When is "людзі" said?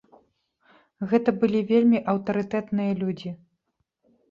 3.05-3.37